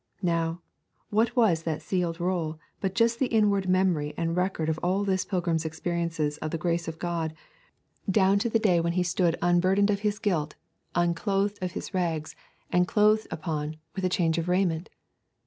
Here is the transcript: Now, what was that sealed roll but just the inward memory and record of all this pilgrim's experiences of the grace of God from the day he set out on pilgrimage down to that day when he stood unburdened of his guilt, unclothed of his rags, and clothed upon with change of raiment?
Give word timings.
Now, 0.23 0.61
what 1.11 1.35
was 1.35 1.61
that 1.61 1.83
sealed 1.83 2.19
roll 2.19 2.57
but 2.79 2.95
just 2.95 3.19
the 3.19 3.27
inward 3.27 3.69
memory 3.69 4.15
and 4.17 4.35
record 4.35 4.67
of 4.67 4.79
all 4.81 5.03
this 5.03 5.25
pilgrim's 5.25 5.63
experiences 5.63 6.39
of 6.39 6.49
the 6.49 6.57
grace 6.57 6.87
of 6.87 6.97
God 6.97 7.31
from 7.31 7.33
the 7.33 7.37
day 7.37 7.39
he 7.43 7.53
set 7.53 7.75
out 7.75 7.75
on 7.83 8.01
pilgrimage 8.01 8.15
down 8.15 8.39
to 8.39 8.49
that 8.49 8.63
day 8.63 8.79
when 8.79 8.93
he 8.93 9.03
stood 9.03 9.37
unburdened 9.83 9.89
of 9.91 9.99
his 9.99 10.17
guilt, 10.17 10.55
unclothed 10.95 11.59
of 11.61 11.73
his 11.73 11.93
rags, 11.93 12.35
and 12.71 12.87
clothed 12.87 13.27
upon 13.29 13.77
with 13.95 14.09
change 14.11 14.39
of 14.39 14.49
raiment? 14.49 14.89